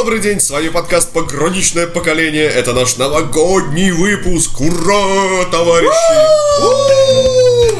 [0.00, 2.46] добрый день, с вами подкаст «Пограничное поколение».
[2.46, 4.58] Это наш новогодний выпуск.
[4.58, 5.90] Ура, товарищи!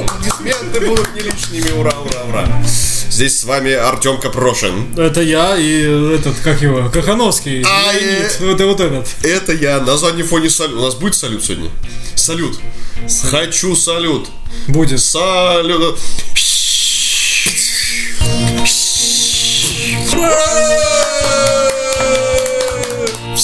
[0.05, 1.81] Аплодисменты будут не лишними.
[1.81, 2.63] Ура, ура, ура.
[3.09, 4.99] Здесь с вами Артем Капрошин.
[4.99, 7.65] Это я и этот, как его, Кахановский.
[7.67, 8.37] А, Леонид.
[8.39, 9.09] э, Это вот этот.
[9.25, 9.81] Это я.
[9.81, 10.79] На заднем фоне салют.
[10.79, 11.71] У нас будет салют сегодня?
[12.17, 12.61] Салют.
[13.31, 14.29] Хочу салют.
[14.69, 15.01] Будет.
[15.01, 15.99] Салют.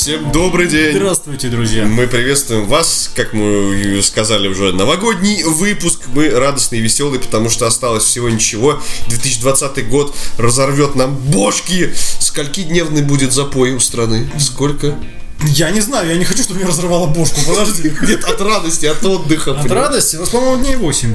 [0.06, 0.92] Всем добрый день.
[0.92, 1.84] Здравствуйте, друзья.
[1.84, 6.02] Мы приветствуем вас, как мы сказали уже, новогодний выпуск.
[6.14, 8.80] Мы радостные и веселые, потому что осталось всего ничего.
[9.08, 11.92] 2020 год разорвет нам бошки.
[12.20, 14.30] Скольки дневный будет запой у страны?
[14.38, 14.96] Сколько?
[15.42, 17.40] Я не знаю, я не хочу, чтобы меня разорвало бошку.
[17.44, 17.92] Подожди.
[18.02, 19.58] Нет, от радости, от отдыха.
[19.58, 20.14] От радости?
[20.14, 21.14] У нас, по-моему, дней 8.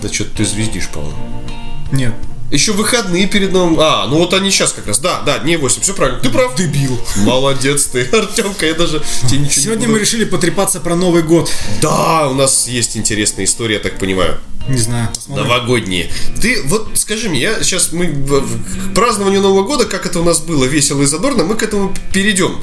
[0.00, 1.42] Да что-то ты звездишь, по-моему.
[1.90, 2.14] Нет.
[2.50, 3.78] Еще выходные перед новым...
[3.78, 4.98] А, ну вот они сейчас как раз.
[4.98, 5.82] Да, да, дней 8.
[5.82, 6.20] Все правильно.
[6.20, 6.54] Ты прав.
[6.56, 7.00] Дебил.
[7.16, 8.66] Молодец ты, Артемка.
[8.66, 11.50] Я даже тебе ничего не Сегодня буду- мы решили потрепаться про Новый год.
[11.80, 14.38] Да, у нас есть интересная история, я так понимаю.
[14.68, 15.08] Не знаю.
[15.14, 15.46] посмотрим.
[15.48, 16.10] Новогодние.
[16.40, 20.40] Ты вот скажи мне, я сейчас мы к празднованию Нового года, как это у нас
[20.40, 22.60] было весело и задорно, мы к этому перейдем.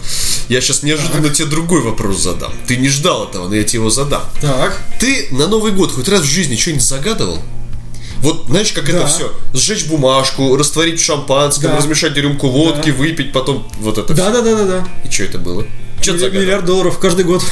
[0.47, 2.53] Я сейчас неожиданно тебе другой вопрос задам.
[2.67, 4.23] Ты не ждал этого, но я тебе его задам.
[4.41, 4.79] Так.
[4.99, 7.41] Ты на Новый год хоть раз в жизни что-нибудь загадывал?
[8.21, 9.07] Вот знаешь, как это Да.
[9.07, 9.31] все?
[9.53, 11.77] Сжечь бумажку, растворить в шампанском, Да.
[11.77, 12.97] размешать рюмку водки, Да.
[12.97, 14.83] выпить, потом вот это Да, да, да, да, да.
[14.83, 15.09] всё.
[15.09, 15.65] И что это было?
[16.01, 16.41] Ты Милли- загадал?
[16.41, 17.43] Миллиард долларов каждый год.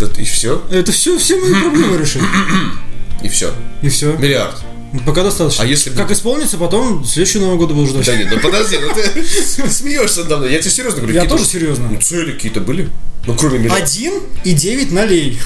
[0.00, 0.62] Да, и все?
[0.70, 2.24] Это все, все мои проблемы решили.
[3.22, 3.52] И все.
[3.82, 4.12] И все.
[4.16, 4.56] Миллиард.
[5.06, 5.62] Пока достаточно.
[5.62, 8.06] А если Как исполнится, потом следующий Новый год буду ждать.
[8.06, 9.22] Да нет, ну подожди, ну ты
[9.70, 10.52] смеешься надо мной.
[10.52, 11.14] Я тебе серьезно говорю.
[11.14, 11.88] Я тоже серьезно.
[11.90, 12.88] Ну, цели какие-то были?
[13.26, 13.84] Ну, кроме миллиарда.
[13.84, 15.38] Один и девять налей.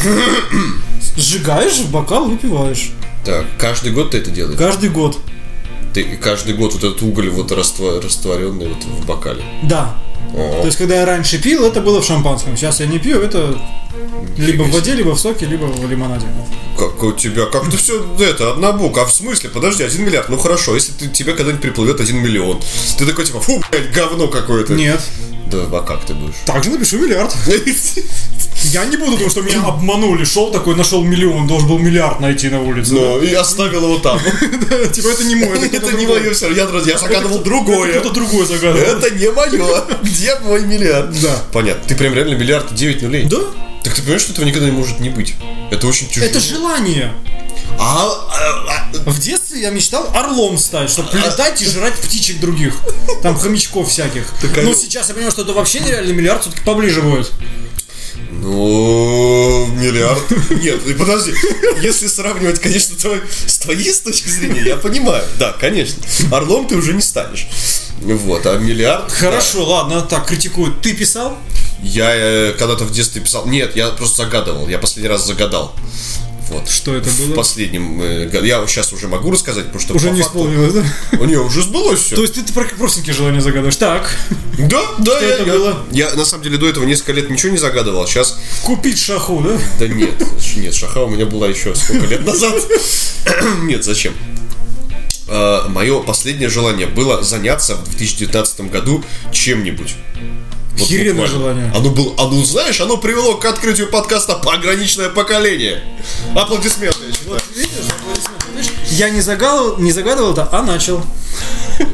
[1.16, 2.92] Сжигаешь в бокал, выпиваешь.
[3.24, 4.58] Так, каждый год ты это делаешь?
[4.58, 5.18] Каждый год.
[5.92, 9.44] Ты каждый год вот этот уголь вот растворенный вот в бокале.
[9.62, 9.96] Да.
[10.34, 12.56] О, То есть, когда я раньше пил, это было в шампанском.
[12.56, 13.56] Сейчас я не пью, это
[14.36, 16.26] либо в воде, либо в соке, либо в лимонаде.
[16.76, 20.36] как у тебя, как ты все это, однобок, а в смысле, подожди, один миллиард, ну
[20.36, 22.60] хорошо, если ты, тебе когда-нибудь приплывет один миллион,
[22.98, 24.74] ты такой типа, фу, блядь, говно какое-то.
[24.74, 25.00] Нет.
[25.46, 26.34] Да, а как ты будешь?
[26.46, 27.32] Также напишу миллиард.
[28.62, 30.24] Я не буду, потому что меня обманули.
[30.24, 32.94] Шел такой, нашел миллион, должен был миллиард найти на улице.
[32.94, 34.20] Ну, и оставил его там.
[34.70, 38.00] Да, Типа, это не мой, это Это не мое все, я, я загадывал другое.
[38.00, 38.86] Кто-то другой загадывал.
[38.86, 39.84] Это не мое.
[40.02, 41.20] Где мой миллиард?
[41.20, 41.42] Да.
[41.52, 41.84] Понятно.
[41.86, 43.24] Ты прям реально миллиард 9 нулей?
[43.24, 43.38] Да?
[43.82, 45.34] Так ты понимаешь, что этого никогда не может не быть?
[45.70, 46.26] Это очень тяжело.
[46.26, 47.12] Это желание.
[47.78, 52.74] А, а, а, В детстве я мечтал орлом стать, чтобы прилетать и жрать птичек других.
[53.22, 54.26] Там хомячков всяких.
[54.40, 57.30] Так, Но а- сейчас я понимаю, что это вообще нереально миллиард все-таки поближе будет.
[58.44, 60.22] Ну, миллиард.
[60.50, 61.32] Нет, подожди.
[61.80, 65.24] Если сравнивать, конечно, твой- с твоей с точки зрения, я понимаю.
[65.38, 66.02] Да, конечно.
[66.30, 67.46] Орлом ты уже не станешь.
[68.02, 69.10] Вот, а миллиард...
[69.10, 70.82] Хорошо, ладно, так, критикуют.
[70.82, 71.30] Ты писал?
[71.30, 71.36] да.
[71.82, 73.46] Я э, когда-то в детстве писал...
[73.46, 74.68] Нет, я просто загадывал.
[74.68, 75.74] Я последний раз загадал.
[76.50, 76.68] Вот.
[76.68, 77.34] Что это В было?
[77.34, 78.00] последнем...
[78.02, 78.44] э, году.
[78.44, 79.94] Я сейчас уже могу рассказать, потому что...
[79.94, 80.84] Уже не факту- исполнилось, да?
[81.18, 82.16] У нее уже сбылось все.
[82.16, 83.76] То есть ты, ты про простенькие желания загадываешь.
[83.76, 84.14] Так,
[84.58, 85.78] Да, да, я, это я- было?
[85.90, 89.58] я на самом деле до этого несколько лет ничего не загадывал, сейчас купить шаху, да?
[89.80, 90.14] да нет,
[90.56, 92.54] нет, шаха у меня была еще сколько лет назад.
[93.62, 94.12] Нет, зачем?
[95.26, 99.94] Мое последнее желание было заняться в 2019 году чем-нибудь.
[100.76, 101.26] Вот буквально.
[101.26, 101.72] желание.
[101.74, 105.82] Оно было, оно, знаешь, оно привело к открытию подкаста «Пограничное поколение».
[106.34, 107.40] Аплодисменты, я считаю.
[108.90, 111.02] Я не загадывал, не загадывал это, а начал.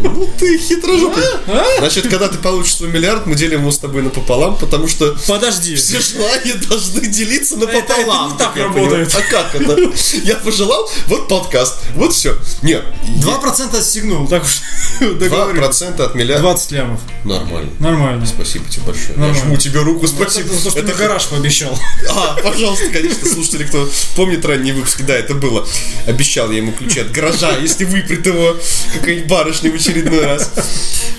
[0.03, 1.23] Ну ты хитрожопый.
[1.47, 1.65] А?
[1.79, 5.75] Значит, когда ты получишь свой миллиард, мы делим его с тобой напополам, потому что Подожди.
[5.77, 8.27] все желания должны делиться Это- напополам.
[8.27, 9.15] это не так я работает.
[9.15, 9.77] А как это?
[10.25, 12.37] Я пожелал, вот подкаст, вот все.
[12.63, 12.85] Нет,
[13.21, 14.61] Два процента отстегнул, так уж
[15.01, 15.59] два договорились.
[15.61, 16.43] процента от миллиарда.
[16.43, 17.01] 20 лямов.
[17.25, 17.71] Нормально.
[17.81, 18.27] Нормально.
[18.27, 19.11] Спасибо тебе большое.
[19.15, 19.45] Я Нормально.
[19.45, 20.55] жму тебе руку, Это спасибо.
[20.59, 21.79] что Это мне гараж пообещал.
[22.11, 25.67] А, пожалуйста, конечно, слушатели, кто помнит ранние выпуски, да, это было.
[26.07, 28.57] Обещал я ему ключи от гаража, если выпрет его
[28.95, 30.53] какая-нибудь барышня в очередной раз.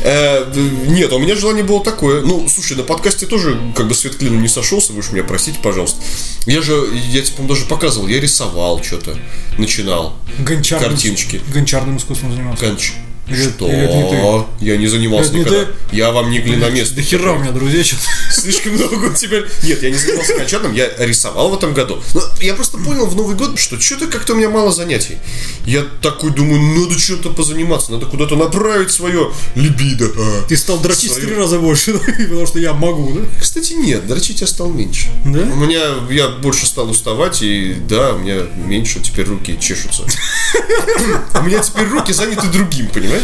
[0.03, 0.51] Э,
[0.87, 2.21] Нет, у меня желание было такое.
[2.21, 5.59] Ну, слушай, на подкасте тоже как бы свет клином не сошелся, вы уж меня простите,
[5.61, 6.01] пожалуйста.
[6.45, 9.17] Я же, я тебе, по-моему, даже показывал, я рисовал что-то,
[9.57, 10.17] начинал.
[10.39, 11.41] Гончарным, Картиночки.
[11.53, 12.65] Гончарным искусством занимался.
[12.65, 12.93] Конч.
[13.35, 13.67] Что?
[13.67, 14.65] или это не ты?
[14.65, 15.65] Я не занимался Это не никогда.
[15.65, 15.95] ты?
[15.95, 16.95] Я вам не глиномест.
[16.95, 18.03] Да хера у меня друзей что-то.
[18.31, 19.41] Слишком много у тебя...
[19.63, 22.01] Нет, я не занимался кончатным, я рисовал в этом году.
[22.13, 25.17] Но я просто понял в Новый год, что что-то как-то у меня мало занятий.
[25.65, 30.09] Я такой думаю, надо чем-то позаниматься, надо куда-то направить свое либидо.
[30.17, 30.43] А.
[30.47, 33.21] Ты стал дрочить в Свою- три раза больше, потому что я могу, да?
[33.39, 35.07] Кстати, нет, дрочить я стал меньше.
[35.25, 35.41] Да?
[35.41, 40.03] У меня, я больше стал уставать, и да, у меня меньше теперь руки чешутся.
[41.39, 43.20] У меня теперь руки заняты другим, понимаешь?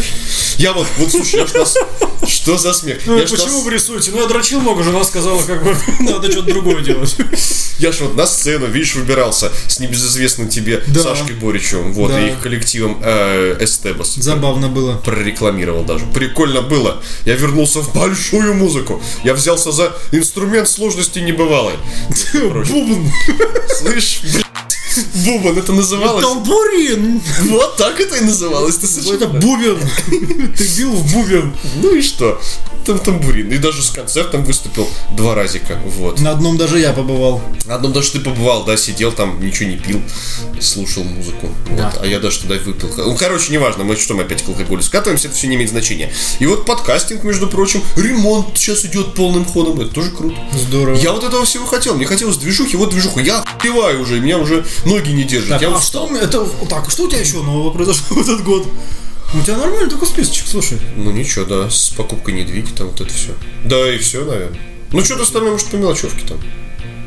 [0.58, 1.76] Я вот, вот слушай, я ж нас...
[2.26, 2.98] Что за смех?
[3.06, 4.10] Ну, Я почему нас- вы рисуете?
[4.10, 7.16] Ну, я дрочил много, жена сказала, как бы, надо что-то другое делать.
[7.78, 11.00] Я ж вот на сцену, видишь, выбирался с небезызвестным тебе Да.
[11.00, 12.20] Сашкой Боричевым, вот, Да.
[12.20, 14.14] и их коллективом э, Эстебас.
[14.16, 14.96] Забавно было.
[14.96, 16.04] Прорекламировал даже.
[16.06, 17.00] Прикольно было.
[17.24, 19.00] Я вернулся в большую музыку.
[19.24, 21.74] Я взялся за инструмент сложности небывалой.
[22.34, 23.10] Бубн.
[23.78, 24.46] Слышь, блядь,
[25.24, 26.24] Бубон, это называлось...
[26.24, 27.20] Тамбурин.
[27.50, 28.76] Вот так это и называлось.
[28.76, 29.78] Ты Это совершенно- бубен.
[30.56, 31.54] Ты бил в бубен.
[31.82, 32.40] Ну и что?
[32.88, 33.52] Там тамбурин.
[33.52, 35.78] И даже с концертом выступил два разика.
[35.84, 36.20] Вот.
[36.20, 37.42] На одном даже я побывал.
[37.66, 40.00] На одном даже ты побывал, да, сидел там, ничего не пил,
[40.58, 41.50] слушал музыку.
[41.66, 41.76] Вот.
[41.76, 41.92] Да.
[42.00, 42.90] А я даже туда выпил.
[42.96, 46.10] Ну, короче, неважно, мы что, мы опять к алкоголю скатываемся, это все не имеет значения.
[46.38, 50.38] И вот подкастинг, между прочим, ремонт сейчас идет полным ходом, это тоже круто.
[50.54, 50.96] Здорово.
[50.96, 51.94] Я вот этого всего хотел.
[51.94, 53.20] Мне хотелось движухи, вот движуху.
[53.20, 55.50] Я пиваю уже, меня уже ноги не держат.
[55.50, 58.42] Так, я а вот что, это, так, что у тебя еще нового произошло в этот
[58.42, 58.66] год?
[59.34, 60.78] У тебя нормальный такой списочек, слушай.
[60.96, 63.32] Ну ничего, да, с покупкой недвиги там вот это все.
[63.64, 64.58] Да и все, наверное.
[64.92, 66.40] Ну что-то остальное, может, по мелочевке там.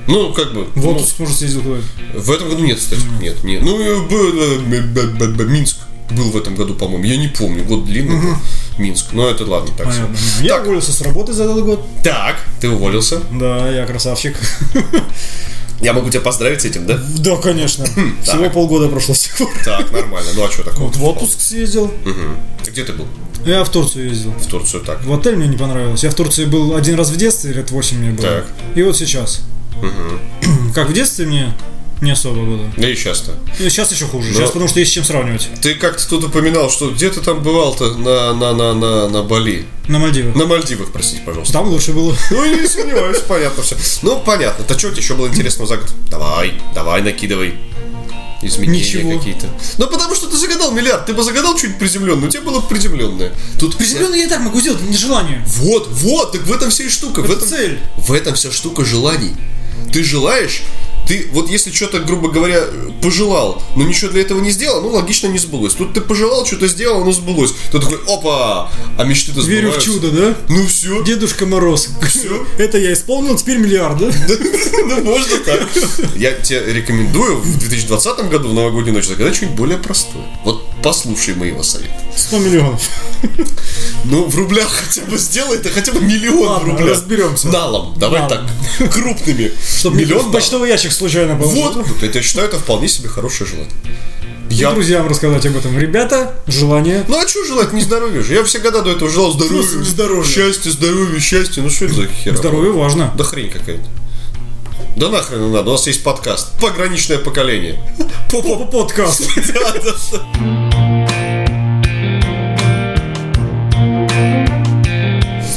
[0.08, 0.66] Ну, как бы.
[0.66, 1.78] В ну, отпуск, может, съездил куда
[2.14, 3.02] в этом году нет, кстати.
[3.22, 3.62] Нет, нет.
[3.64, 3.78] Ну,
[4.08, 5.78] б- Минск
[6.12, 7.06] был в этом году, по-моему.
[7.06, 8.36] Я не помню, год длинный был.
[8.78, 9.14] Минск.
[9.14, 9.88] Но это ладно, так.
[9.88, 10.16] Понятно.
[10.42, 11.86] Я уволился с работы за этот год.
[12.04, 13.22] Так, ты уволился.
[13.32, 14.38] Да, я красавчик.
[15.82, 17.00] Я могу тебя поздравить с этим, да?
[17.18, 17.86] Да, конечно.
[18.24, 18.54] Всего так.
[18.54, 19.50] полгода прошло с тех пор.
[19.66, 20.30] Так, нормально.
[20.36, 20.88] Ну, а что такого?
[20.88, 21.92] Вот в отпуск съездил.
[22.06, 22.38] Мгм.
[22.68, 23.08] Где ты был?
[23.46, 24.32] Я в Турцию ездил.
[24.32, 25.04] В Турцию, так.
[25.04, 26.04] В отель мне не понравилось.
[26.04, 28.28] Я в Турции был один раз в детстве, лет 8 мне было.
[28.28, 28.46] Так.
[28.76, 29.42] И вот сейчас.
[30.76, 31.56] Как в детстве мне
[32.02, 32.72] не особо было.
[32.78, 33.36] Да и сейчас-то.
[33.60, 34.30] И сейчас еще хуже.
[34.30, 35.48] Но- Сейчас потому что есть с чем сравнивать.
[35.62, 39.66] Ты как-то тут упоминал, что где ты там бывал-то на, на, на, на, на Бали?
[39.88, 40.36] На Мальдивах.
[40.36, 41.54] На Мальдивах, простите, пожалуйста.
[41.54, 42.16] Там лучше было.
[42.32, 43.76] Ну, не сомневаюсь, понятно все.
[44.02, 44.66] Ну, понятно.
[44.66, 45.90] То что тебе еще было интересного за год?
[46.10, 47.54] Давай, давай, накидывай.
[48.44, 49.18] Изменения Ничего.
[49.20, 49.48] какие-то.
[49.78, 51.06] Ну, потому что ты загадал миллиард.
[51.06, 53.32] Ты бы загадал чуть приземленное, у тебя было бы приземленное.
[53.60, 55.44] Тут Приземленный я и так могу сделать, не желание.
[55.46, 57.20] Вот, вот, так в этом вся и штука.
[57.22, 57.80] в Это этом, цель.
[57.98, 59.36] В этом вся штука желаний.
[59.94, 60.64] Ты желаешь,
[61.08, 62.64] ты вот если что-то, грубо говоря,
[63.02, 65.74] пожелал, но ничего для этого не сделал, ну логично не сбылось.
[65.74, 67.54] Тут ты пожелал, что-то сделал, оно сбылось.
[67.72, 69.82] Ты такой, опа, а мечты-то Верю в сбываются.
[69.82, 70.38] чудо, да?
[70.50, 71.90] Ну все, Дедушка Мороз.
[72.08, 72.46] Всё.
[72.58, 74.12] Это я исполнил, теперь миллиард, да?
[74.86, 75.68] ну можно так.
[76.16, 80.24] Я тебе рекомендую в 2020 году в новогоднюю ночь загадать что-нибудь более простое.
[80.44, 81.94] Вот послушай моего совета.
[82.16, 82.82] 100 миллионов.
[84.04, 86.90] Ну, в рублях хотя бы сделай это хотя бы миллион Ладно, в рублях.
[86.90, 87.48] разберемся.
[87.50, 88.48] Налом, давай Налом.
[88.80, 89.52] так, крупными.
[89.80, 91.62] Чтобы Миллион в почтовый ящик случайно положил.
[91.62, 93.72] Вот, вот это, я считаю, это вполне себе хорошее желание.
[94.50, 94.72] И Я...
[94.72, 95.78] друзьям рассказать об этом.
[95.80, 97.06] Ребята, желание.
[97.08, 97.72] Ну а что желать?
[97.74, 98.34] Не здоровье же.
[98.34, 99.62] Я все года до этого желал здоровья.
[99.84, 100.30] Здоровья.
[100.30, 101.64] Счастье, здоровье, счастье.
[101.64, 102.36] Ну что это за хер?
[102.36, 103.14] Здоровье важно.
[103.18, 103.86] Да хрень какая-то.
[104.96, 106.60] Да нахрен не надо, у нас есть подкаст.
[106.60, 107.82] Пограничное поколение.
[108.30, 109.24] Попа подкаст.
[109.54, 110.92] Да, да, да.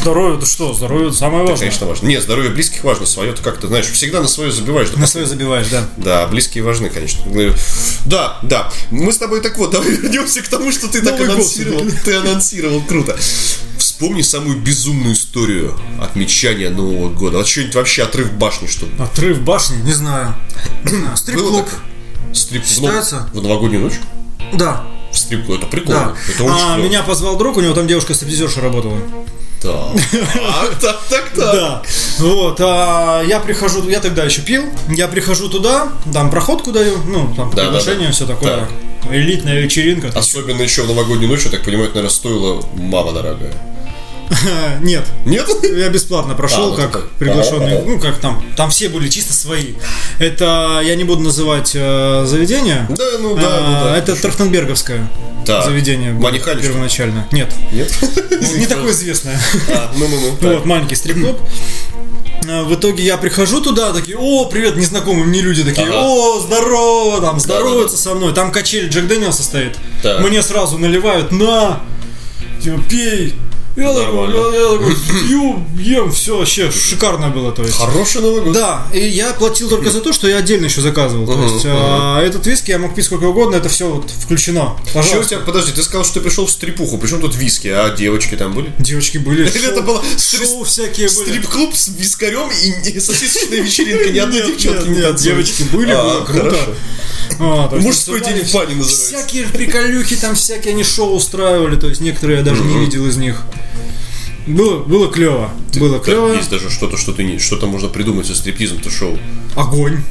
[0.01, 0.75] Здоровье, это что?
[0.75, 1.59] Здоровье самое важное.
[1.61, 2.07] Конечно, важно.
[2.07, 4.91] Нет, здоровье близких важно, свое ты как-то, знаешь, всегда на свое забиваешь.
[4.97, 5.89] На свое забиваешь, да.
[5.97, 7.23] Да, близкие важны, конечно.
[8.05, 8.71] Да, да.
[8.91, 11.79] Мы с тобой так вот, давай вернемся к тому, что ты так Новый год анонсировал.
[11.81, 12.05] всё-таки.
[12.05, 13.19] Ты анонсировал, круто.
[13.95, 17.39] Вспомни самую безумную историю отмечания Нового года.
[17.39, 18.93] Вот что-нибудь вообще отрыв башни, что ли.
[18.99, 20.35] Отрыв башни, не знаю.
[21.15, 21.69] Стрип-клуб.
[22.33, 23.29] Стрип Считается?
[23.33, 24.01] В новогоднюю ночь?
[24.53, 24.83] Да.
[25.13, 25.59] В стрип-клуб.
[25.59, 26.17] Это прикольно.
[26.29, 26.33] Да.
[26.35, 26.89] Это А, клево.
[26.89, 28.99] меня позвал друг, у него там девушка стриптизерша работала.
[29.63, 31.55] Так, так, так, так, так.
[31.55, 31.83] Да.
[32.19, 37.33] Вот, а я прихожу, я тогда еще пил, я прихожу туда, там проходку даю, ну,
[37.37, 38.13] там Да, приглашение, да, да.
[38.13, 38.69] все такое.
[39.09, 40.09] Элитная вечеринка.
[40.19, 43.55] Особенно еще в новогоднюю ночь, я так понимаю, это, наверное, стоило мама дорогая.
[44.83, 45.05] Нет.
[45.25, 45.47] Нет?
[45.63, 49.75] Я бесплатно прошел, А, ну как приглашенный, ну как там, там все были чисто свои.
[50.19, 52.87] Это я не буду называть э, заведение.
[52.91, 53.97] Да, ну да, А, ну да.
[53.97, 55.09] Это Трахтенберговское
[55.47, 55.63] Да.
[55.63, 56.13] заведение.
[56.13, 56.69] было Манихаль, что ли?
[56.69, 57.29] первоначально.
[57.33, 57.93] Нет, Нет?
[58.57, 59.39] не такое известное.
[59.73, 60.37] А, Ну-ну-ну.
[60.37, 60.55] так.
[60.55, 61.39] Вот, маленький стрип-клуб.
[62.49, 65.97] А, В итоге я прихожу туда, такие, о, привет, незнакомые мне люди такие, Ага.
[66.03, 68.33] о, здорово, там, здороваются со мной.
[68.35, 69.77] Там качель Джек Дэниелса стоит.
[70.03, 70.21] Так.
[70.21, 71.81] Мне сразу наливают, на,
[72.63, 73.35] типа, пей.
[73.77, 77.77] Я такой, я, я такой, пью, ем, все, вообще шикарно было, то есть.
[77.77, 78.53] Хороший Новый год.
[78.53, 81.27] Да, и я платил только за то, что я отдельно еще заказывал.
[81.27, 84.77] То есть а, этот виски я мог пить сколько угодно, это все вот включено.
[84.87, 85.35] Что у Пожалуйста.
[85.35, 88.55] тебя, подожди, ты сказал, что ты пришел в стрипуху, причем тут виски, а девочки там
[88.55, 88.71] были?
[88.79, 89.49] Девочки были.
[89.49, 91.29] Или это было шоу всякие были.
[91.31, 96.25] Стрип-клуб с вискарем и сосисочная вечеринка, ни одной девчонки не нет, девочки были, А, было
[96.25, 96.59] круто.
[97.41, 99.17] А, Мужской день в бане называется.
[99.17, 103.17] Всякие приколюхи, там всякие они шоу устраивали, то есть некоторые я даже не видел из
[103.17, 103.43] них.
[104.47, 105.51] Было, было клево.
[105.77, 106.33] Было Да, клево.
[106.35, 109.19] Есть даже что-то, что ты не, что-то можно придумать со стриптизом-то шоу.
[109.57, 110.03] Огонь.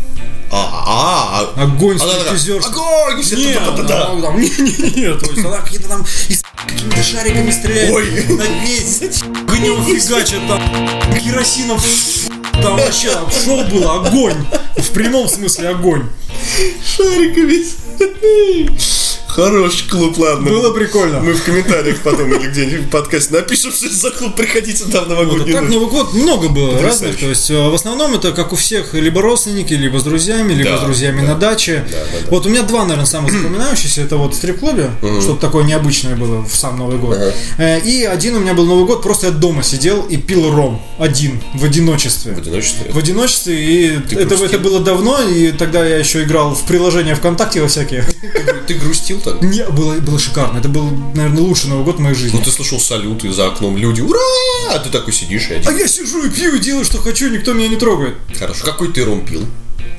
[0.52, 1.64] А, а, а.
[1.64, 2.68] Огонь, Она такая, стриптизерша.
[2.70, 3.18] Огонь!
[3.18, 4.12] Нет, та-та-та-та-та.
[4.12, 7.92] она там, не, не, не, то есть она какие-то там из какими-то шариками стреляет.
[7.92, 8.12] Ой.
[8.30, 8.80] Над ней
[9.48, 10.62] огнем фигачит там,
[11.20, 11.80] керосином.
[12.54, 13.12] Там вообще
[13.46, 14.46] шоу было огонь.
[14.78, 16.08] В прямом смысле огонь.
[16.86, 17.66] Шариками.
[19.36, 20.50] Хороший клуб, ладно.
[20.50, 21.20] Было прикольно.
[21.20, 25.06] Мы в комментариях потом или где-нибудь в подкасте напишем, что это за клуб, приходите там
[25.06, 25.70] в Вот, так.
[25.70, 26.88] Новый год много было Потрясающе.
[27.06, 27.20] разных.
[27.20, 30.70] То есть э, в основном это как у всех либо родственники, либо с друзьями, либо
[30.72, 31.28] Да, с друзьями да.
[31.30, 31.84] на даче.
[31.90, 32.28] Да, да, да.
[32.30, 34.02] Вот у меня два, наверное, самых запоминающихся.
[34.02, 37.18] Это вот в стрип-клубе, что-то такое необычное было в сам Новый год.
[37.18, 37.34] Ага.
[37.58, 40.80] Э, И один у меня был Новый год, просто я дома сидел и пил ром.
[41.00, 42.34] Один, в одиночестве.
[42.36, 42.92] В одиночестве.
[42.92, 44.46] В одиночестве, и это, грустил?
[44.46, 48.06] это было давно, и тогда я еще играл в приложения ВКонтакте во всякие.
[48.68, 49.42] Ты грустил так?
[49.42, 50.58] Не, было, было шикарно.
[50.60, 52.38] Это был, наверное, лучший Новый год в моей жизни.
[52.38, 54.20] Ну ты слышал салюты за окном, люди, ура!
[54.72, 55.78] А ты такой сидишь и А один.
[55.78, 58.16] я сижу и пью, и делаю, что хочу, никто меня не трогает.
[58.38, 59.46] Хорошо, какой ты ром пил?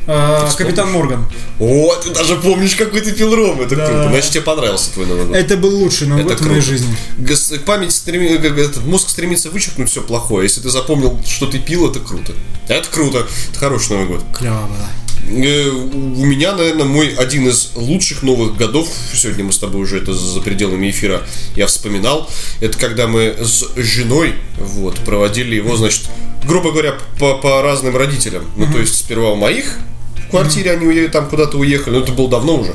[0.06, 0.50] А?
[0.58, 1.26] Капитан Морган.
[1.58, 3.86] О, ты даже помнишь, какой ты пил ром, это Да.
[3.86, 4.08] круто.
[4.10, 5.34] Значит, тебе понравился твой Новый год.
[5.36, 6.70] Это был лучший Новый Это год в моей круто.
[6.70, 6.96] жизни.
[7.18, 10.44] Гос- Память стреми- как этот мозг стремится вычеркнуть все плохое.
[10.44, 12.34] Если ты запомнил, что ты пил, это круто.
[12.68, 13.26] Это круто.
[13.50, 14.24] Это хороший Новый год.
[14.36, 14.88] Клево было.
[15.28, 19.98] Э, У меня, наверное, мой один из лучших новых годов, сегодня мы с тобой уже
[19.98, 21.22] это за пределами эфира
[21.56, 26.04] я вспоминал, это когда мы с женой вот, проводили его, значит,
[26.44, 28.44] грубо говоря, по, по разным родителям.
[28.56, 29.78] Ну, то есть, сперва у моих
[30.26, 32.74] в квартире они уе- там куда-то уехали, но это было давно уже.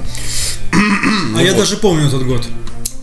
[1.35, 2.47] А я даже помню этот год.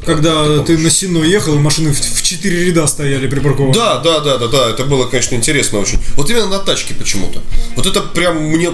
[0.06, 3.74] Когда ты на Сино ехал, и машины в, четыре ряда стояли припаркованы.
[3.74, 5.98] Да, да, да, да, да, это было, конечно, интересно очень.
[6.14, 7.42] Вот именно на тачке почему-то.
[7.76, 8.70] Вот это прям мне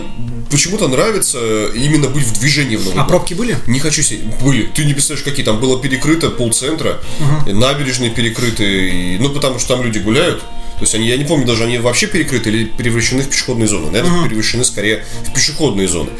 [0.51, 3.09] почему-то нравится э, именно быть в движении в Новый А год.
[3.09, 3.57] пробки были?
[3.67, 4.21] Не хочу себе.
[4.43, 4.71] Были.
[4.75, 5.45] Ты не представляешь, какие.
[5.45, 7.01] Там было перекрыто полцентра,
[7.47, 8.91] и набережные перекрыты.
[8.91, 10.43] и- ну, потому что там люди гуляют.
[10.83, 13.93] То есть они, я не помню, даже они вообще перекрыты или превращены в пешеходные зоны.
[13.93, 16.11] Наверное, превращены скорее в пешеходные зоны.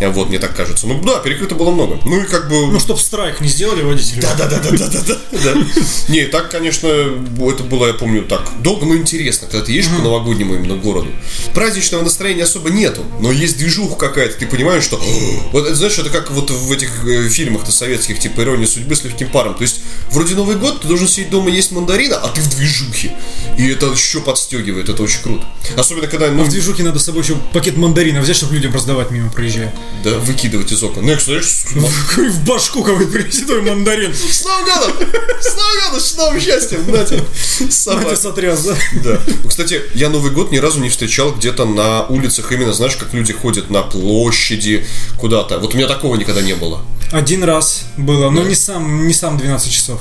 [0.00, 0.88] А Вот, мне так кажется.
[0.88, 2.00] Ну да, перекрыто было много.
[2.04, 2.66] Ну и как бы.
[2.66, 4.20] Ну, чтоб страйк не сделали водители.
[4.20, 5.66] Да, да, да, да, да, да, да, да.
[6.08, 10.02] Не, так, конечно, это было, я помню, так долго, но интересно, когда ты едешь по
[10.02, 11.10] новогоднему именно городу.
[11.54, 15.00] Праздничного настроения особо нету, но есть движуха какая-то, ты понимаешь, что...
[15.52, 19.04] Вот, это, знаешь, это как вот в этих э, фильмах-то советских, типа «Ирония судьбы» с
[19.04, 19.54] легким паром.
[19.54, 23.12] То есть, вроде Новый год, ты должен сидеть дома есть мандарина, а ты в движухе.
[23.56, 25.44] И это еще подстегивает, это очень круто.
[25.76, 29.10] Особенно, когда, ну, В движухе надо с собой еще пакет мандаринов взять, чтобы людям раздавать
[29.10, 29.74] мимо проезжая.
[30.04, 31.02] да, выкидывать из окна.
[31.02, 34.14] Ну, я, кстати, с- В башку кого привезет мандарин.
[34.14, 34.92] с Новым годом!
[35.40, 36.00] С Новым годом!
[36.00, 36.90] С новым счастьем!
[36.90, 37.22] Нате!
[37.70, 38.16] Собака.
[38.16, 38.74] Сотряс, да?
[39.04, 39.20] Да.
[39.42, 43.12] Ну, Кстати, я Новый год ни разу не встречал где-то на улицах, именно, знаешь, как
[43.14, 44.86] люди ходят на площади
[45.18, 45.58] куда-то.
[45.58, 46.82] Вот у меня такого никогда не было.
[47.12, 50.00] Один раз было, но не сам, не сам 12 часов.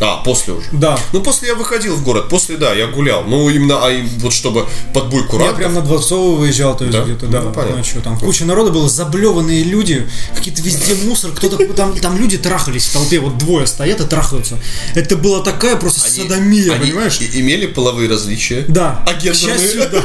[0.00, 0.66] А, после уже.
[0.72, 0.98] Да.
[1.12, 3.22] Ну, после я выходил в город, после, да, я гулял.
[3.24, 5.56] Ну, именно, а вот чтобы под бой Я курантов.
[5.56, 7.04] прям на Дворцовую выезжал, то есть Да?
[7.04, 7.40] где-то, Ну, да.
[7.52, 7.76] понятно.
[7.76, 12.86] ночью там куча народа было, заблеванные люди, какие-то везде мусор, кто-то там, там люди трахались
[12.86, 14.58] в толпе, вот двое стоят и трахаются.
[14.96, 17.20] Это была такая просто Они- садомия, они понимаешь?
[17.20, 18.64] и- имели половые различия?
[18.68, 19.02] Да.
[19.06, 19.58] А К гендерные?
[19.58, 20.02] счастью, да.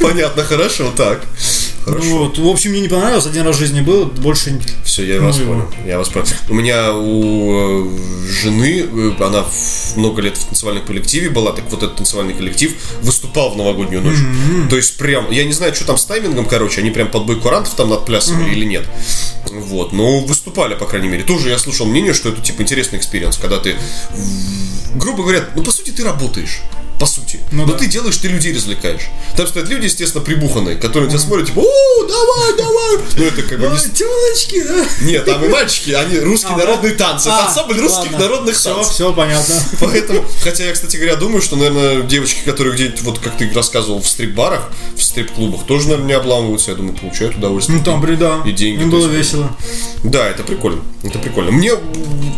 [0.00, 1.22] Понятно, хорошо, так.
[1.84, 2.08] Хорошо.
[2.18, 2.38] Вот.
[2.38, 5.36] В общем, мне не понравилось, один раз в жизни был, больше не- Все, я вас
[5.38, 5.68] Ну, понял.
[5.86, 6.26] Я вас понял.
[6.48, 7.90] У меня у э,
[8.34, 9.44] жены, э, она
[9.96, 14.18] много лет в танцевальном коллективе была, так вот этот танцевальный коллектив выступал в новогоднюю ночь.
[14.70, 17.40] То есть прям, я не знаю, что там с таймингом, короче, они прям под бой
[17.40, 18.86] курантов там надплясывали или нет.
[19.50, 21.22] Вот, но выступали, по крайней мере.
[21.22, 23.76] Тоже я слышал мнение, что это типа интересный experience, когда ты,
[24.94, 26.60] грубо говоря, ну по сути ты работаешь.
[27.00, 27.40] По сути.
[27.50, 27.78] Ну Но да.
[27.78, 29.08] ты делаешь, ты людей развлекаешь.
[29.36, 32.98] Там стоят люди, естественно, прибуханные, которые тебя смотрят, типа, о, давай, давай.
[33.16, 34.86] Ну, это как бы не Ой, тёлочки, да?
[35.04, 37.08] нет, там и мальчики, они русские А, народные да?
[37.08, 37.26] танцы.
[37.30, 38.18] А, ансамбль русских ладно.
[38.20, 38.94] народных Все, танцев.
[38.94, 39.54] все понятно.
[39.80, 44.00] Поэтому, хотя я, кстати говоря, думаю, что, наверное, девочки, которые где-нибудь, вот как ты рассказывал,
[44.00, 47.76] в стрип-барах, в стрип-клубах, тоже, наверное, не обламываются, я думаю, получают удовольствие.
[47.78, 48.40] Ну там, бреда.
[48.46, 48.82] И деньги.
[48.82, 49.50] Им было весело.
[50.04, 50.80] Да, это прикольно.
[51.02, 51.50] Это прикольно.
[51.50, 51.72] Мне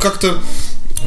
[0.00, 0.42] как-то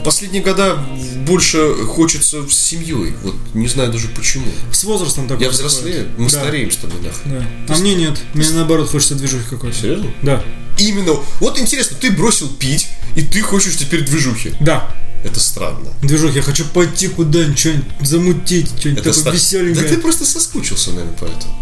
[0.03, 0.77] последние года
[1.25, 3.13] больше хочется с семьей.
[3.23, 4.45] Вот не знаю даже почему.
[4.71, 5.43] С возрастом такой.
[5.45, 6.39] Я взрослею, мы Да.
[6.41, 7.31] стареем с тобой, нахуй.
[7.31, 7.73] Да.
[7.73, 8.19] А мне нет.
[8.33, 9.77] Мне наоборот хочется движухи какой-то.
[9.77, 10.11] Серьезно?
[10.21, 10.43] Да.
[10.77, 11.13] Именно.
[11.41, 14.53] Вот интересно, ты бросил пить, и ты хочешь теперь движухи.
[14.61, 14.95] Да.
[15.25, 15.91] Это странно.
[16.01, 19.83] Движухи, я хочу пойти куда-нибудь, что-нибудь замутить, что-нибудь такое ста- веселенькое.
[19.89, 21.58] Да ты просто соскучился, наверное, поэтому.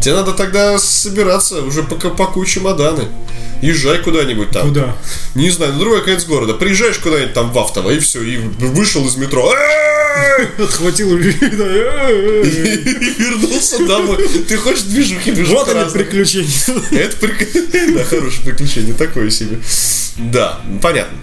[0.00, 3.08] Тебе надо тогда собираться, уже пока пакуй чемоданы.
[3.62, 4.68] Езжай куда-нибудь там.
[4.68, 4.96] Куда?
[5.34, 6.54] Не знаю, на другой конец города.
[6.54, 9.52] Приезжаешь куда-нибудь там в Автово, и все, и вышел из метро.
[10.58, 11.22] Отхватил и
[13.18, 14.26] вернулся домой.
[14.48, 16.48] Ты хочешь движухи, движухи Вот они приключения.
[16.90, 19.58] Это прик- Да, хорошее приключение, такое себе.
[20.16, 21.18] Да, понятно.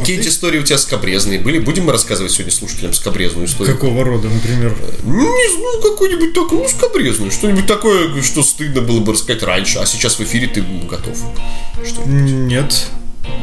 [0.00, 1.58] Какие-нибудь истории у тебя скобрезные были?
[1.58, 3.74] Будем мы рассказывать сегодня слушателям скобрезную историю?
[3.74, 4.76] Какого рода, например?
[5.04, 7.30] Не знаю, какую-нибудь такую, ну, скобрезную.
[7.30, 11.16] Что-нибудь такое, что стыдно было бы рассказать раньше, а сейчас в эфире ты готов.
[11.86, 12.02] Что?
[12.06, 12.86] Нет.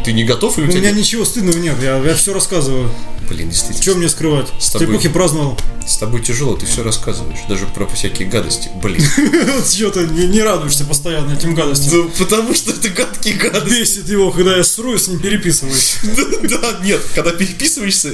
[0.04, 1.00] Ты не готов или у У тебя меня нет?
[1.00, 2.90] ничего стыдного нет, я, я все рассказываю.
[3.30, 3.84] Блин, действительно.
[3.84, 4.48] Чем мне скрывать?
[4.60, 5.58] С тобой- Степухи праздновал.
[5.86, 7.40] С тобой тяжело, ты все рассказываешь.
[7.48, 8.70] Даже про всякие гадости.
[8.82, 9.02] Блин.
[9.72, 11.98] Чего ты не, радуешься постоянно этим гадостям?
[11.98, 13.70] Ну, потому что это гадкие гадости.
[13.70, 15.98] Бесит его, когда я сру, с ним переписываюсь.
[16.46, 18.12] Да, нет, когда переписываешься,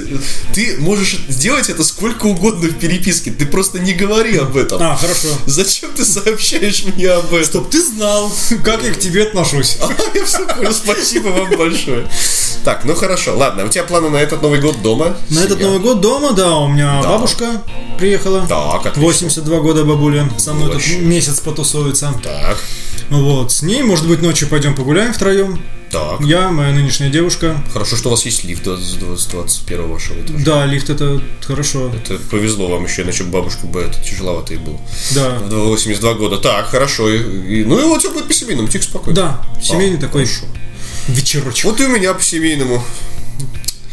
[0.54, 3.30] ты можешь сделать это сколько угодно в переписке.
[3.30, 4.82] Ты просто не говори об этом.
[4.82, 5.28] А, хорошо.
[5.46, 7.44] Зачем ты сообщаешь мне об этом?
[7.44, 8.32] Чтоб ты знал,
[8.64, 9.78] как я к тебе отношусь.
[9.82, 12.08] А, я все понял, спасибо вам большое.
[12.64, 15.16] Так, ну хорошо, ладно, у тебя планы на этот Новый год дома?
[15.30, 15.60] На этот?
[15.60, 17.61] Новый год дома, да, у меня бабушка
[17.98, 18.46] приехала.
[18.46, 19.02] Так, отлично.
[19.02, 20.28] 82 года бабуля.
[20.38, 20.98] Со мной тут Вообще.
[20.98, 22.12] месяц потусуется.
[22.22, 22.58] Так,
[23.10, 25.60] Вот, с ней, может быть, ночью пойдем погуляем втроем.
[25.90, 26.20] так.
[26.22, 27.62] Я, моя нынешняя девушка.
[27.72, 30.38] Хорошо, что у вас есть лифт 20, 21 вашего этажа.
[30.44, 31.90] Да, лифт это хорошо.
[31.94, 34.80] Это повезло вам еще, иначе бабушка бы это тяжеловато и было.
[35.14, 35.38] Да.
[35.40, 36.38] В 82 года.
[36.38, 37.10] Так, хорошо.
[37.10, 39.14] И- и- ну и вот все будет по-семейному, тихо, спокойно.
[39.14, 40.46] Да, семейный А, такой хорошо.
[41.08, 41.64] вечерочек.
[41.66, 42.82] Вот и у меня по-семейному.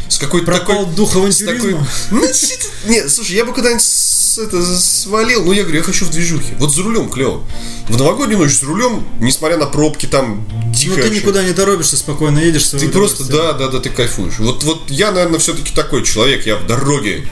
[0.10, 0.96] С какой-то Пропал такой...
[0.96, 1.78] дух такой...
[2.12, 5.46] Ну, ты- Нет, слушай, я бы куда-нибудь с- это, свалил.
[5.46, 6.56] Ну, я говорю, я хочу в движухе.
[6.60, 7.44] Вот за рулем клево.
[7.88, 10.96] В новогоднюю ночь с рулем, несмотря на пробки, там Ну дико.
[10.96, 11.20] ты вообще.
[11.20, 12.68] никуда не торопишься, спокойно едешь.
[12.68, 14.40] Ты просто, да, да, да, ты кайфуешь.
[14.40, 17.28] Вот, вот я, наверное, все-таки такой человек, я в дороге.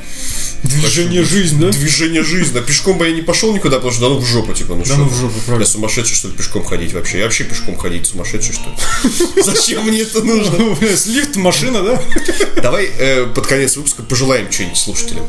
[0.64, 1.70] Движение жизнь, да?
[1.70, 2.58] Движение жизни.
[2.58, 4.80] А пешком бы я не пошел никуда, потому что да ну в жопу, типа, ну
[4.80, 5.66] Да что ну в жопу, Я правда.
[5.66, 7.20] сумасшедший, что ли, пешком ходить вообще?
[7.20, 9.42] Я вообще пешком ходить сумасшедший, что ли?
[9.44, 10.78] Зачем мне это нужно?
[11.06, 12.02] Лифт, машина, да?
[12.62, 15.26] Давай э, под конец выпуска пожелаем что-нибудь слушателям.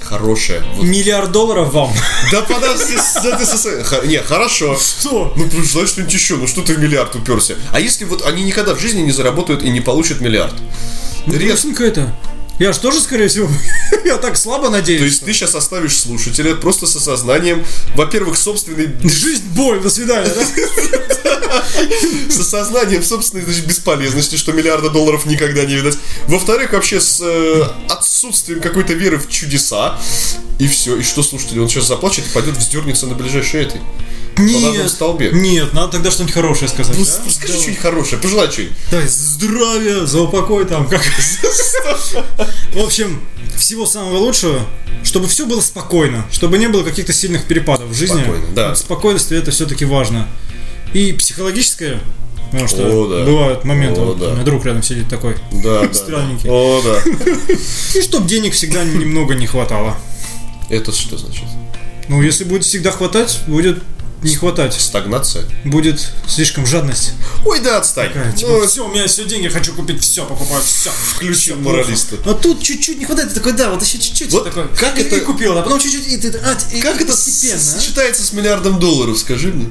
[0.00, 0.62] Хорошее.
[0.76, 0.84] Вот.
[0.84, 1.92] Миллиард долларов вам.
[2.30, 4.78] Да подожди, да ты Не, хорошо.
[4.78, 5.32] Что?
[5.36, 7.54] Ну, пожелай что-нибудь еще, ну что ты в миллиард уперся?
[7.72, 10.54] А если вот они никогда в жизни не заработают и не получат миллиард?
[11.26, 12.14] Грустненько это.
[12.58, 13.48] Я ж тоже, скорее всего,
[14.04, 15.00] я так слабо надеюсь.
[15.00, 20.32] То есть ты сейчас оставишь слушателя просто с осознанием, во-первых, собственной Жизнь, боль, до свидания,
[20.34, 21.62] да?
[22.30, 25.98] с осознанием собственной значит, бесполезности, что миллиарда долларов никогда не видать.
[26.28, 29.98] Во-вторых, вообще с э, отсутствием какой-то веры в чудеса.
[30.58, 30.96] И все.
[30.96, 33.80] И что, слушайте, он сейчас заплачет и пойдет вздернется на ближайшей этой.
[34.38, 35.30] Нет, столбе.
[35.32, 36.96] нет, надо тогда что-нибудь хорошее сказать.
[36.96, 37.10] Ну, да?
[37.10, 38.76] с- скажи что-нибудь хорошее, пожелай что-нибудь.
[38.90, 41.02] Дай здравия, за упокой там, как.
[42.74, 43.20] В общем,
[43.56, 44.60] всего самого лучшего,
[45.02, 48.20] чтобы все было спокойно, чтобы не было каких-то сильных перепадов в жизни.
[48.20, 48.74] Спокойно, да.
[48.74, 50.28] Спокойствие это все-таки важно.
[50.92, 52.00] И психологическое,
[52.50, 53.24] потому что О, да.
[53.24, 54.28] бывают моменты, О, вот да.
[54.28, 55.36] у меня друг рядом сидит такой.
[55.52, 55.94] Да, да.
[55.94, 56.48] Странненький.
[56.50, 57.02] О, да.
[57.98, 59.96] И чтоб денег всегда немного не хватало.
[60.68, 61.44] Это что значит?
[62.08, 63.82] Ну, если будет всегда хватать, будет
[64.22, 64.74] не хватать.
[64.74, 65.44] Стагнация?
[65.64, 67.12] Будет слишком жадность.
[67.44, 68.08] Ой, да, отстань.
[68.08, 70.90] Такая, типа, Ну, все, у меня все деньги, хочу купить все, покупаю все.
[70.90, 72.16] включил моралиста.
[72.24, 74.32] А тут чуть-чуть не хватает, ты такой, да, вот еще чуть-чуть.
[74.32, 76.96] Вот такой, как и- это- И купил, а потом чуть-чуть, и ты, а, и Как
[77.00, 77.80] это постепенно, а?
[77.80, 79.66] сочетается с миллиардом долларов, скажи мне?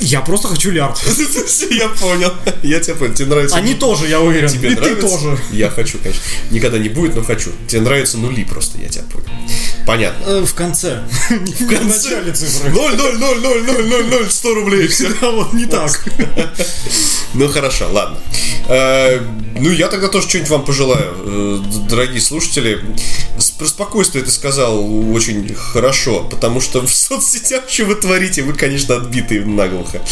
[0.00, 0.98] Я просто хочу лярд.
[1.70, 2.30] Я понял.
[2.62, 3.14] Я тебя понял.
[3.14, 3.56] Тебе нравится...
[3.56, 4.46] Они тоже, я уверен.
[4.46, 5.00] Тебе и нравится?
[5.02, 5.38] ты тоже.
[5.52, 6.20] Я хочу, конечно.
[6.50, 7.50] Никогда не будет, но хочу.
[7.66, 9.26] Тебе нравятся нули просто, я тебя понял.
[9.86, 10.24] Понятно.
[10.26, 11.02] Э, В конце.
[11.30, 12.70] В начале цифры.
[12.70, 14.88] 0, 0, 0, 0, 0, 0, 0, 100 рублей.
[14.88, 15.08] Все.
[15.20, 16.04] Да, вот не так.
[17.34, 18.18] Ну хорошо, ладно.
[18.68, 19.20] Э,
[19.58, 22.80] Ну, я тогда тоже что-нибудь вам пожелаю, э, дорогие слушатели.
[23.58, 28.96] Про спокойствие ты сказал очень хорошо, потому что в соцсетях, что вы творите, вы, конечно,
[28.96, 30.02] отбитые наглухо.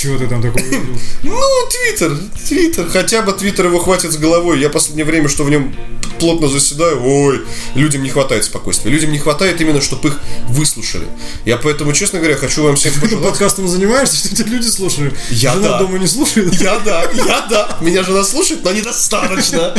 [0.00, 0.98] Чего ты там такой увидел?
[1.22, 1.40] Ну,
[1.70, 2.16] Твиттер,
[2.48, 4.60] Твиттер, хотя бы Твиттер его хватит с головой.
[4.60, 5.74] Я последнее время, что в нем
[6.20, 7.42] плотно заседаю, ой,
[7.74, 8.90] людям не хватает спокойствия.
[8.92, 11.06] Людям не хватает именно, чтобы их выслушали.
[11.44, 13.24] Я поэтому, честно говоря, хочу вам всем Ты пожелать.
[13.24, 15.14] подкастом занимаешься, что тебя люди слушают?
[15.30, 15.78] Я Жена да.
[15.78, 16.52] дома не слушает?
[16.60, 17.78] Я да, я да.
[17.80, 19.74] Меня жена слушает, но недостаточно.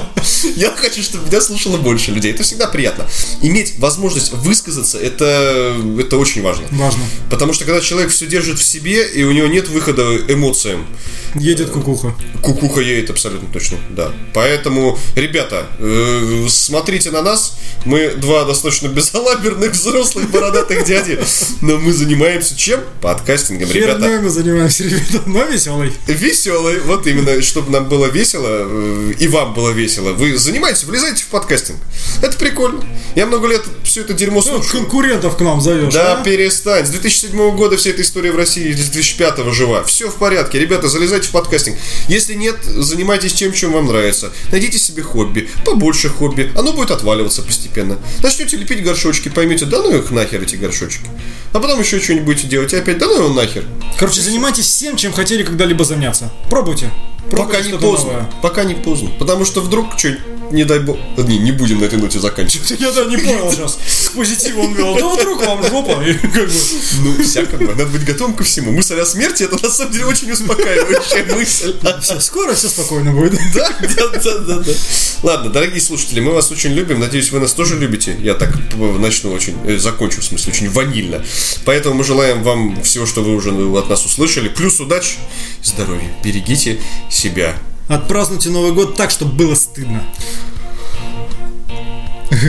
[0.55, 2.33] Я хочу, чтобы меня слушало больше людей.
[2.33, 3.05] Это всегда приятно.
[3.41, 6.65] Иметь возможность высказаться, это, это очень важно.
[6.71, 7.03] Важно.
[7.29, 10.87] Потому что когда человек все держит в себе, и у него нет выхода эмоциям,
[11.35, 12.13] Едет кукуха.
[12.41, 14.11] кукуха едет абсолютно точно, да.
[14.33, 17.57] Поэтому, ребята, э, смотрите на нас.
[17.85, 21.19] Мы два достаточно безалаберных взрослых бородатых дяди,
[21.61, 22.79] но мы занимаемся чем?
[23.01, 23.99] Подкастингом, ребята.
[24.01, 25.91] Херней мы занимаемся, ребята, но веселый.
[26.07, 30.13] Веселый, вот именно, чтобы нам было весело э, и вам было весело.
[30.13, 31.79] Вы занимаетесь, влезайте в подкастинг.
[32.21, 32.83] Это прикольно.
[33.15, 34.81] Я много лет все это дерьмо Ну, слушаю.
[34.83, 36.23] конкурентов к нам зовешь, Да, а?
[36.23, 36.85] перестань.
[36.85, 39.83] С 2007 года вся эта история в России с 2005 жива.
[39.83, 40.59] Все в порядке.
[40.59, 41.77] Ребята, залезайте в подкастинг.
[42.07, 44.31] Если нет, занимайтесь тем, чем вам нравится.
[44.51, 45.49] Найдите себе хобби.
[45.65, 46.51] Побольше хобби.
[46.55, 47.97] Оно будет отваливаться постепенно.
[48.21, 51.05] Начнете лепить горшочки, поймете, да ну их нахер эти горшочки.
[51.51, 52.73] А потом еще что-нибудь будете делать.
[52.73, 53.65] И опять, да ну его нахер.
[53.97, 56.31] Короче, занимайтесь всем, чем хотели когда-либо заняться.
[56.49, 56.91] Пробуйте.
[57.29, 58.11] Пока Пробуйте не что-то поздно.
[58.11, 58.31] новое.
[58.41, 59.11] Пока не поздно.
[59.17, 60.09] Потому что вдруг что
[60.53, 60.97] не дай бог.
[61.17, 62.79] Не, не будем на этой ноте заканчивать.
[62.79, 63.77] Я да не понял сейчас.
[64.09, 64.95] К позитиву он вел.
[64.95, 66.01] Да вдруг вам жопа.
[67.01, 67.63] Ну, всякого.
[67.63, 68.71] Надо быть готовым ко всему.
[68.71, 71.75] Мысль о смерти это на самом деле очень успокаивающая мысль.
[72.01, 73.39] Всё, скоро все спокойно будет.
[73.53, 74.71] Да, да, да, да, да.
[75.21, 76.99] Ладно, дорогие слушатели, мы вас очень любим.
[76.99, 78.15] Надеюсь, вы нас тоже любите.
[78.19, 78.57] Я так
[78.99, 81.23] начну очень, э, закончу, в смысле, очень ванильно.
[81.65, 84.49] Поэтому мы желаем вам всего, что вы уже от нас услышали.
[84.49, 85.17] Плюс удачи
[85.63, 86.09] здоровья.
[86.23, 87.55] Берегите себя.
[87.87, 90.03] Отпразднуйте Новый год так, чтобы было стыдно.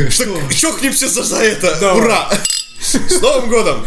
[0.08, 0.24] Что?
[0.52, 1.78] Чокнемся за, за это.
[1.80, 2.02] Давай.
[2.02, 2.28] Ура!
[2.80, 3.84] С Новым годом!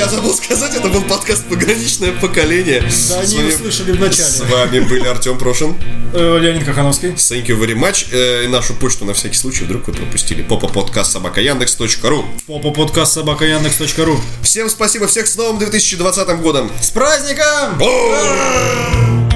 [0.00, 2.80] Я забыл сказать, это был подкаст «Пограничное поколение».
[3.10, 5.76] Да, они вами- услышали в С вами были Артем Прошин.
[6.14, 7.10] Э, Леонид Кахановский.
[7.10, 8.06] Thank you very much.
[8.10, 10.42] Э, и нашу почту на всякий случай, вдруг вы пропустили.
[10.42, 12.24] Попа подкаст собака Яндекс.ру.
[12.46, 14.18] Попа подкаст собака Яндекс.ру.
[14.42, 16.72] Всем спасибо, всех с новым 2020 годом.
[16.80, 17.76] С праздником!
[17.78, 19.29] Бум!